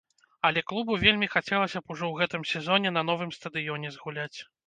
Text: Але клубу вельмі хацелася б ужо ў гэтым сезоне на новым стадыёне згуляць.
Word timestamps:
Але 0.47 0.61
клубу 0.69 0.95
вельмі 1.03 1.27
хацелася 1.35 1.79
б 1.83 1.93
ужо 1.93 2.03
ў 2.09 2.15
гэтым 2.23 2.47
сезоне 2.53 2.95
на 2.97 3.05
новым 3.13 3.31
стадыёне 3.39 3.95
згуляць. 3.99 4.35